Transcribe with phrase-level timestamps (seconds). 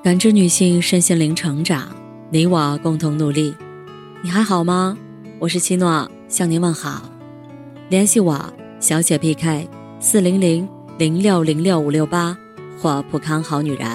[0.00, 1.88] 感知女性身心灵成长，
[2.30, 3.52] 你我共同努力。
[4.22, 4.96] 你还好吗？
[5.40, 7.02] 我是七诺，向您问好。
[7.88, 8.40] 联系我，
[8.78, 12.38] 小写 PK 四零零零六零六五六八
[12.80, 13.88] 或普康好女人。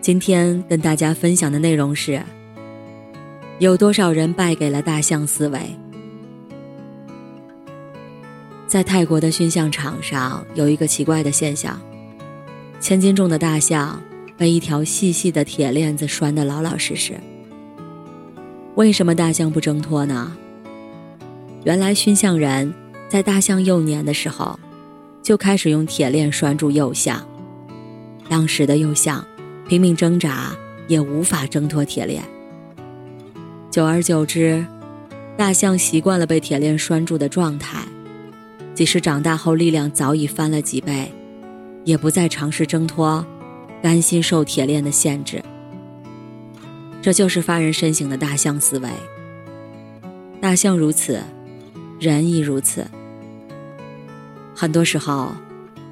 [0.00, 2.20] 今天跟大家分享的内容是：
[3.60, 5.60] 有多少人败给了大象思维？
[8.66, 11.80] 在泰国的熏象场上，有一个奇怪的现象：
[12.80, 14.02] 千斤重的大象。
[14.36, 17.14] 被一条细细的铁链子拴得老老实实。
[18.74, 20.36] 为什么大象不挣脱呢？
[21.64, 22.72] 原来熏象人
[23.08, 24.58] 在大象幼年的时候，
[25.22, 27.24] 就开始用铁链拴住幼象。
[28.28, 29.24] 当时的幼象
[29.68, 30.56] 拼命挣扎，
[30.88, 32.22] 也无法挣脱铁链。
[33.70, 34.64] 久而久之，
[35.36, 37.84] 大象习惯了被铁链拴住的状态，
[38.74, 41.12] 即使长大后力量早已翻了几倍，
[41.84, 43.24] 也不再尝试挣脱。
[43.82, 45.42] 甘心受铁链的限制，
[47.02, 48.88] 这就是发人深省的大象思维。
[50.40, 51.20] 大象如此，
[51.98, 52.86] 人亦如此。
[54.54, 55.32] 很多时候，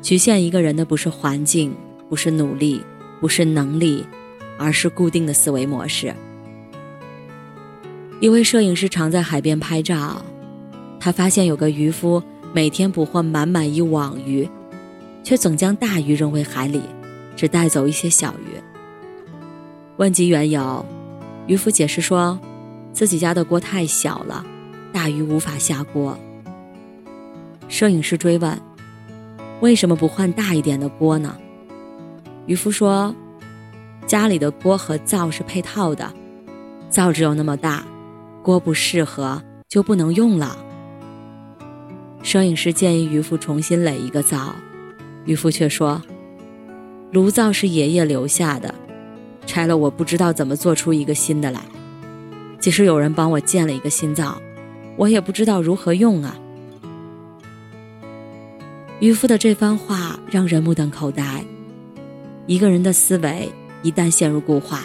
[0.01, 1.75] 局限一个人的不是环境，
[2.09, 2.81] 不是努力，
[3.21, 4.07] 不是能力，
[4.57, 6.15] 而是固定的思维模式。
[8.21, 10.25] 一位摄影师常在海边拍照，
[11.01, 14.49] 他发现有个渔夫每天捕获满满一网鱼，
[15.25, 16.81] 却总将大鱼扔回海里。
[17.41, 18.61] 只带走一些小鱼。
[19.97, 20.85] 问及缘由，
[21.47, 22.39] 渔夫解释说，
[22.93, 24.45] 自己家的锅太小了，
[24.93, 26.19] 大鱼无法下锅。
[27.67, 28.61] 摄影师追问，
[29.63, 31.35] 为什么不换大一点的锅呢？
[32.45, 33.15] 渔夫说，
[34.07, 36.13] 家里的锅和灶是配套的，
[36.91, 37.83] 灶只有那么大，
[38.43, 40.59] 锅不适合就不能用了。
[42.23, 44.55] 摄影师建议渔夫重新垒一个灶，
[45.25, 46.03] 渔夫却说。
[47.13, 48.73] 炉灶是爷爷留下的，
[49.45, 51.61] 拆了我不知道怎么做出一个新的来。
[52.61, 54.41] 即使有人帮我建了一个新灶，
[54.97, 56.39] 我也不知道如何用啊。
[59.01, 61.45] 渔夫的这番话让人目瞪口呆。
[62.47, 63.51] 一个人的思维
[63.83, 64.83] 一旦陷入固化，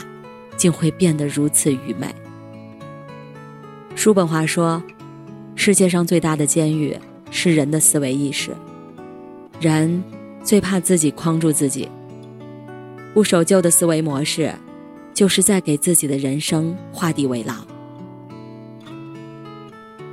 [0.56, 2.08] 竟会变得如此愚昧。
[3.96, 4.82] 叔本华说
[5.56, 6.98] ：“世界上最大的监狱
[7.30, 8.52] 是人的思维意识。
[9.60, 10.04] 人
[10.44, 11.88] 最怕自己框住自己。”
[13.16, 14.54] 不守旧的思维模式，
[15.14, 17.56] 就是在给自己的人生画地为牢。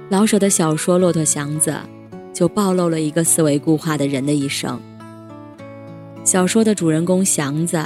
[0.09, 1.71] 老舍的小说《骆驼祥子》
[2.33, 4.81] 就暴露了一个思维固化的人的一生。
[6.23, 7.85] 小说的主人公祥子，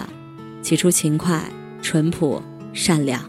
[0.60, 1.42] 起初勤快、
[1.80, 2.42] 淳朴、
[2.74, 3.22] 善良，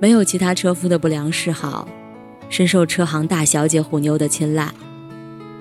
[0.00, 1.86] 没有其他车夫的不良嗜好，
[2.48, 4.72] 深受车行大小姐虎妞的青睐，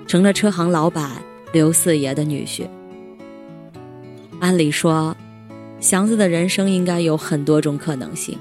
[0.08, 2.66] 成了车行老板刘四爷的女婿。
[4.42, 5.16] 按理说，
[5.80, 8.40] 祥子的人生应该有很多种可能性，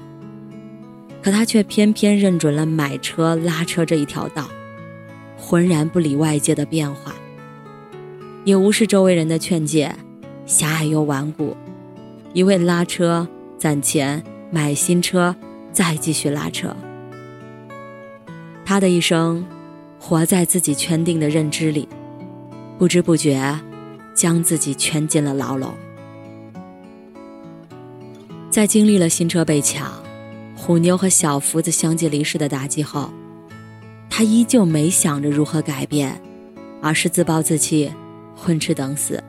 [1.21, 4.49] 可他却偏偏认准了买车拉车这一条道，
[5.37, 7.13] 浑然不理外界的变化，
[8.43, 9.95] 也无视周围人的劝诫，
[10.47, 11.55] 狭隘又顽固，
[12.33, 13.27] 一味拉车
[13.59, 15.35] 攒钱买新车，
[15.71, 16.75] 再继续拉车。
[18.65, 19.45] 他的一生，
[19.99, 21.87] 活在自己圈定的认知里，
[22.79, 23.59] 不知不觉，
[24.15, 25.71] 将自己圈进了牢笼。
[28.51, 29.89] 在经历了新车被抢、
[30.57, 33.09] 虎妞和小福子相继离世的打击后，
[34.09, 36.21] 他依旧没想着如何改变，
[36.81, 37.89] 而是自暴自弃、
[38.35, 39.23] 混吃等死。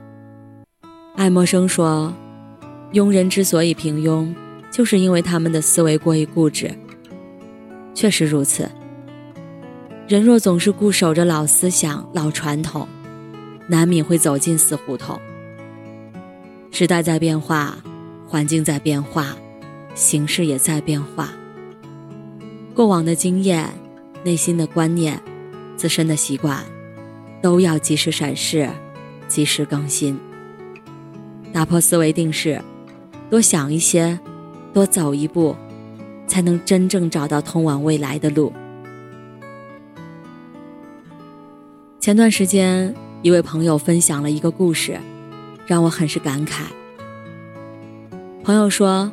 [1.14, 2.12] 爱默生说
[2.94, 4.34] ：“庸人之所以平庸，
[4.72, 6.68] 就是因为他们的思维过于固执。”
[7.94, 8.68] 确实如此。
[10.08, 12.88] 人若总是固守着老思想、老传统，
[13.68, 15.16] 难免会走进死胡同。
[16.72, 17.78] 时代在变化。
[18.32, 19.36] 环境在变化，
[19.94, 21.28] 形势也在变化。
[22.74, 23.68] 过往的经验、
[24.24, 25.20] 内心的观念、
[25.76, 26.64] 自身的习惯，
[27.42, 28.70] 都要及时审视、
[29.28, 30.18] 及时更新。
[31.52, 32.58] 打破思维定式，
[33.28, 34.18] 多想一些，
[34.72, 35.54] 多走一步，
[36.26, 38.50] 才能真正找到通往未来的路。
[42.00, 44.98] 前段时间，一位朋友分享了一个故事，
[45.66, 46.62] 让我很是感慨。
[48.44, 49.12] 朋友说，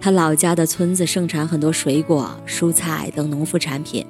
[0.00, 4.06] 他老家的村子盛产很多水果、蔬菜等农副产品，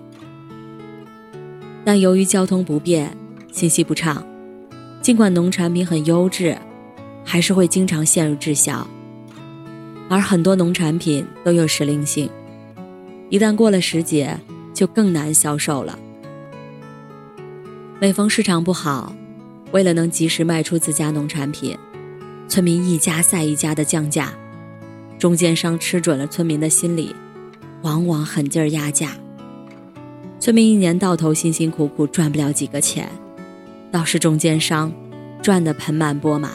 [1.87, 3.17] 但由于交通不便、
[3.51, 4.23] 信息不畅，
[5.01, 6.55] 尽管农产品很优质，
[7.25, 8.87] 还是会经常陷入滞销。
[10.11, 12.29] 而很多农产品都有时令性，
[13.31, 14.39] 一旦过了时节，
[14.75, 15.99] 就更难销售了。
[17.99, 19.15] 每逢市场不好，
[19.73, 21.75] 为了能及时卖出自家农产品，
[22.49, 24.31] 村民一家赛一家的降价。
[25.19, 27.15] 中间商吃准了村民的心理，
[27.83, 29.13] 往往狠劲儿压价。
[30.39, 33.11] 村民一年到头辛辛苦苦赚不了几个钱，
[33.91, 34.93] 倒是中间商
[35.43, 36.53] 赚得盆满钵满。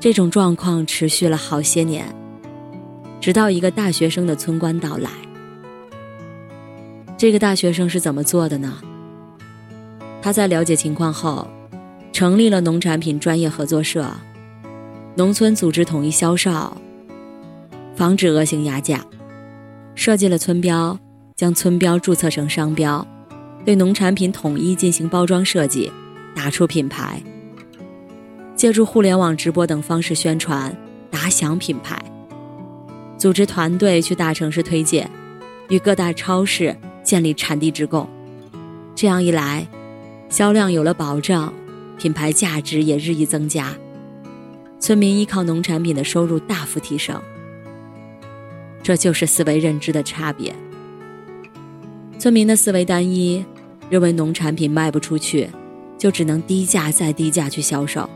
[0.00, 2.04] 这种状况持续了好些年，
[3.20, 5.10] 直到一个大学生的村官到来。
[7.16, 8.78] 这个大学生是怎么做的呢？
[10.20, 11.46] 他在了解情况后，
[12.12, 14.10] 成立了农产品专业合作社，
[15.14, 16.76] 农村组织统一销售，
[17.96, 19.04] 防止恶性压价，
[19.94, 20.98] 设计了村标。
[21.36, 23.04] 将村标注册成商标，
[23.64, 25.90] 对农产品统一进行包装设计，
[26.32, 27.20] 打出品牌。
[28.54, 30.72] 借助互联网直播等方式宣传，
[31.10, 32.00] 打响品牌。
[33.18, 35.10] 组织团队去大城市推荐，
[35.68, 38.08] 与各大超市建立产地直供。
[38.94, 39.66] 这样一来，
[40.28, 41.52] 销量有了保障，
[41.98, 43.74] 品牌价值也日益增加，
[44.78, 47.20] 村民依靠农产品的收入大幅提升。
[48.84, 50.54] 这就是思维认知的差别。
[52.18, 53.42] 村民的思维单一，
[53.88, 55.48] 认为农产品卖不出去，
[55.96, 58.08] 就只能低价再低价去销售。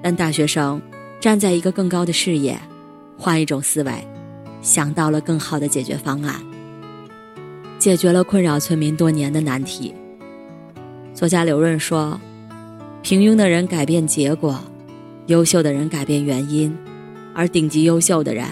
[0.00, 0.80] 但大学生
[1.20, 2.56] 站在一个更高的视野，
[3.18, 3.92] 换一种思维，
[4.62, 6.40] 想到了更好的解决方案，
[7.76, 9.92] 解决了困扰村民多年的难题。
[11.12, 12.20] 作家刘润说
[13.02, 14.60] ：“平庸的人改变结果，
[15.26, 16.72] 优秀的人改变原因，
[17.34, 18.46] 而顶级优秀的人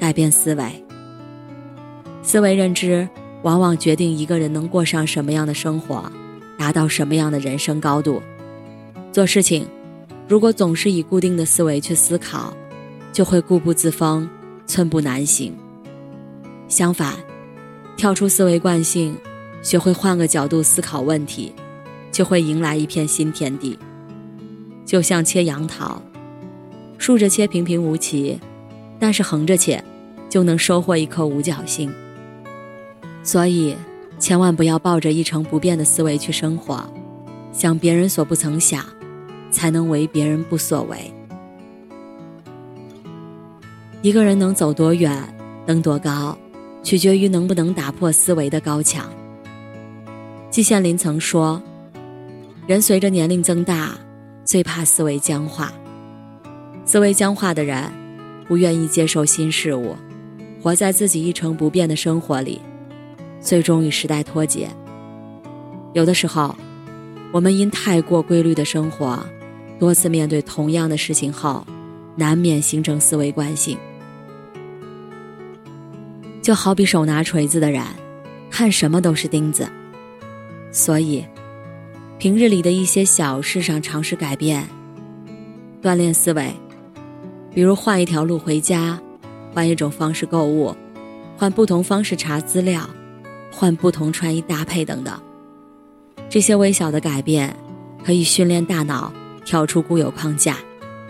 [0.00, 0.84] 改变思维。
[2.24, 3.08] 思维认知。”
[3.42, 6.12] 往往决定一个人能过上什么样的生活，
[6.58, 8.20] 达到什么样的人生高度。
[9.12, 9.66] 做事情，
[10.28, 12.54] 如果总是以固定的思维去思考，
[13.14, 14.28] 就会固步自封，
[14.66, 15.54] 寸步难行。
[16.68, 17.14] 相反，
[17.96, 19.16] 跳出思维惯性，
[19.62, 21.54] 学会换个角度思考问题，
[22.12, 23.78] 就会迎来一片新天地。
[24.84, 26.02] 就像切杨桃，
[26.98, 28.38] 竖着切平平无奇，
[28.98, 29.82] 但是横着切，
[30.30, 31.92] 就能收获一颗五角星。
[33.22, 33.76] 所以，
[34.18, 36.82] 千万不要抱着一成不变的思维去生活，
[37.52, 38.82] 想别人所不曾想，
[39.50, 41.12] 才能为别人不所为。
[44.00, 45.22] 一个人能走多远、
[45.66, 46.38] 登多高，
[46.82, 49.10] 取决于能不能打破思维的高墙。
[50.50, 51.62] 季羡林曾说
[52.66, 53.94] ：“人随着年龄增大，
[54.42, 55.70] 最怕思维僵化。
[56.86, 57.92] 思维僵化的人，
[58.48, 59.94] 不愿意接受新事物，
[60.62, 62.60] 活在自己一成不变的生活里。”
[63.40, 64.68] 最终与时代脱节。
[65.94, 66.54] 有的时候，
[67.32, 69.18] 我们因太过规律的生活，
[69.78, 71.66] 多次面对同样的事情后，
[72.16, 73.78] 难免形成思维惯性。
[76.42, 77.82] 就好比手拿锤子的人，
[78.50, 79.66] 看什么都是钉子。
[80.70, 81.24] 所以，
[82.18, 84.68] 平日里的一些小事上尝试改变，
[85.82, 86.52] 锻炼思维，
[87.54, 89.00] 比如换一条路回家，
[89.52, 90.74] 换一种方式购物，
[91.36, 92.88] 换不同方式查资料。
[93.52, 95.12] 换不同穿衣搭配等等，
[96.28, 97.54] 这些微小的改变，
[98.04, 99.12] 可以训练大脑
[99.44, 100.56] 跳出固有框架，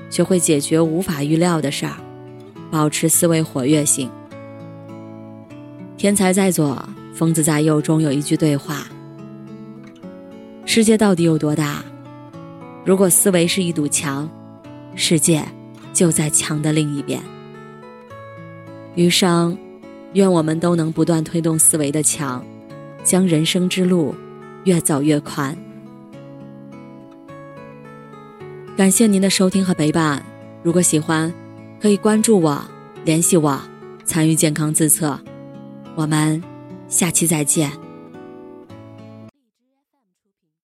[0.08, 1.92] 学会解决无法预料的事儿，
[2.70, 4.10] 保持思维活跃性。
[5.98, 6.82] 天才在左，
[7.12, 8.86] 疯子在右中有一句对话：
[10.64, 11.84] 世界到底有多大？
[12.86, 14.26] 如果思维是一堵墙，
[14.94, 15.44] 世界
[15.92, 17.20] 就在墙的另一边。
[19.00, 19.56] 余生。
[20.12, 22.44] 愿我们都能不断推动思维的墙，
[23.02, 24.14] 将人生之路
[24.64, 25.56] 越走越宽。
[28.76, 30.22] 感谢您的收听和陪伴，
[30.62, 31.32] 如果喜欢，
[31.80, 32.60] 可以关注我、
[33.04, 33.58] 联系我、
[34.04, 35.18] 参与健康自测。
[35.94, 36.42] 我们
[36.88, 37.89] 下期再见。